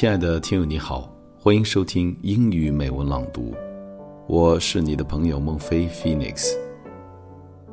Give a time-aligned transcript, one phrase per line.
[0.00, 3.52] 亲爱的听友你好，欢迎收听英语美文朗读，
[4.26, 6.54] 我是你的朋友孟非 Phoenix。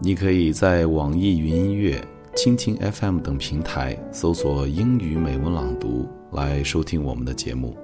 [0.00, 7.76] 你可以在网易云音乐、蜻蜓 FM 等平台搜索“英语美文朗读”来收听我们的节目，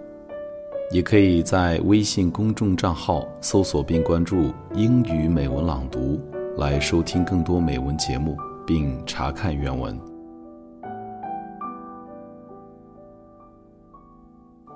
[0.90, 6.20] 也可以在微信公众账号搜索并关注“英语美文朗读”
[6.58, 9.96] 来收听更多美文节目并查看原文。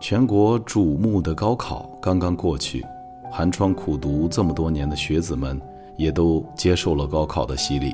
[0.01, 2.85] 全国瞩目的高考刚刚过去，
[3.33, 5.61] 寒窗苦读这么多年的学子们
[5.97, 7.93] 也都接受了高考的洗礼。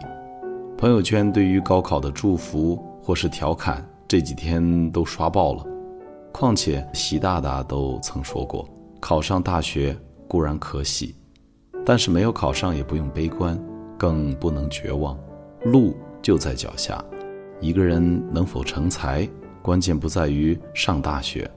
[0.76, 5.64] 朋友圈对于高考的祝福或是调侃，这几天都刷爆了。
[6.30, 8.68] 况且习大大都曾说过
[9.00, 9.96] ：“考上大学
[10.28, 11.14] 固然可喜，
[11.86, 13.58] 但是没有考上也不用悲观，
[13.96, 15.18] 更不能绝望。
[15.64, 17.02] 路就在脚下，
[17.60, 19.26] 一个人能否成才，
[19.62, 21.50] 关键不在于上大学。”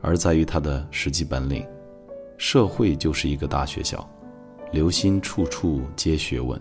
[0.00, 1.66] 而在于他的实际本领。
[2.38, 4.08] 社会就是一个大学校，
[4.72, 6.58] 留心处处皆学问。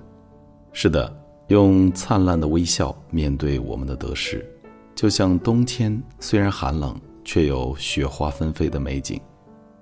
[0.74, 1.12] 是的，
[1.48, 4.46] 用灿烂的微笑面对我们的得失，
[4.94, 9.20] 就像冬天虽然寒冷，却有雪花纷飞的美景。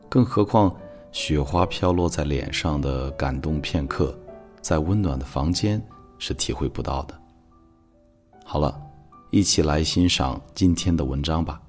[0.08, 0.74] 更何况，
[1.12, 4.18] 雪花飘落在脸上的感动片刻，
[4.62, 5.82] 在温暖的房间
[6.20, 7.20] 是体会不到的。
[8.46, 8.80] 好了，
[9.32, 11.60] 一起来欣赏今天的文章吧。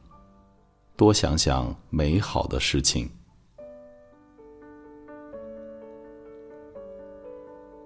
[0.97, 3.09] 多想想美好的事情。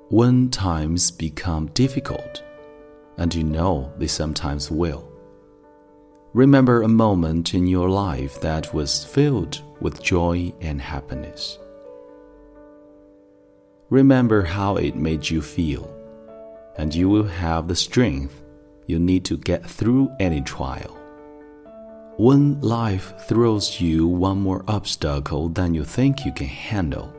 [0.09, 2.42] When times become difficult,
[3.17, 5.03] and you know they sometimes will,
[6.34, 11.58] remember a moment in your life that was filled with joy and happiness.
[13.90, 15.90] Remember how it made you feel,
[16.78, 18.41] and you will have the strength
[18.85, 20.97] you need to get through any trial.
[22.19, 27.11] When life throws you one more obstacle than you think you can handle,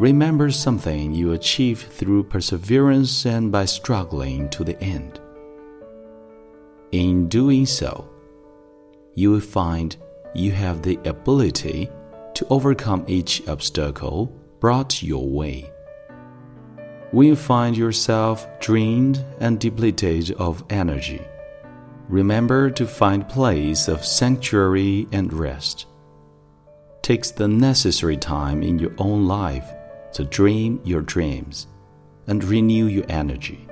[0.00, 5.20] remember something you achieved through perseverance and by struggling to the end.
[6.90, 8.08] In doing so,
[9.14, 9.96] you will find
[10.34, 11.88] you have the ability
[12.34, 14.26] to overcome each obstacle
[14.58, 15.70] brought your way.
[17.12, 21.22] When you find yourself drained and depleted of energy,
[22.08, 25.86] remember to find place of sanctuary and rest.
[27.02, 29.70] Takes the necessary time in your own life
[30.12, 31.66] to dream your dreams
[32.26, 33.66] and renew your energy,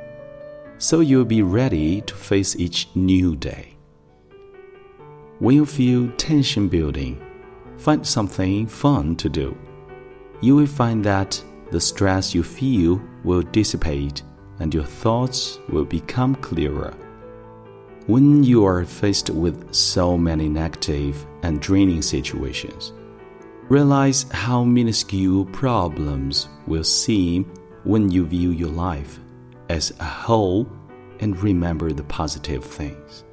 [0.79, 3.77] so you'll be ready to face each new day.
[5.39, 7.23] When you feel tension building,
[7.79, 9.57] find something fun to do.
[10.41, 14.23] You will find that the stress you feel will dissipate
[14.59, 16.95] and your thoughts will become clearer.
[18.08, 22.94] When you are faced with so many negative and draining situations,
[23.68, 27.46] realize how minuscule problems will seem
[27.84, 29.20] when you view your life
[29.70, 30.68] as a whole
[31.20, 33.24] and remember the positive things.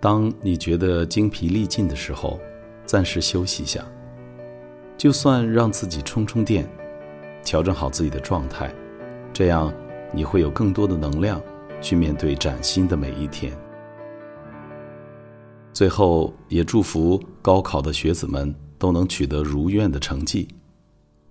[0.00, 2.40] 当你觉得精疲力尽的时候，
[2.84, 3.84] 暂时休息一下。
[4.97, 6.67] 就算让自己充充电，
[7.43, 8.73] 调整好自己的状态，
[9.31, 9.71] 这样
[10.11, 11.39] 你会有更多的能量
[11.79, 13.53] 去面对崭新的每一天。
[15.71, 20.47] 最后，也祝福高考的学子们都能取得如愿的成绩。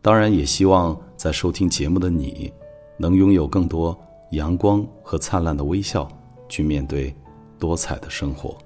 [0.00, 2.52] 当然，也希望在收听节目的你，
[2.96, 3.98] 能拥有更多
[4.30, 6.08] 阳光和灿烂的微笑，
[6.48, 7.12] 去面对
[7.58, 8.56] 多彩的生活。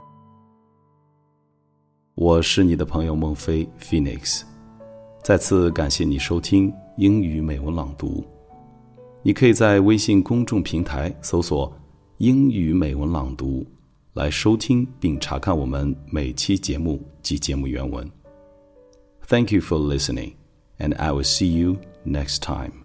[2.14, 4.43] 我是你的朋友孟非 Phoenix。
[5.22, 8.25] 再次感谢你收听英语美文朗读。
[9.22, 11.70] 你可以在微信公众平台搜索
[12.19, 13.64] “英语美文朗读”
[14.14, 18.11] 来收听并查看我们每期节目及节目原文。
[19.26, 20.32] Thank you for listening,
[20.78, 21.76] and I will see you
[22.06, 22.80] next time.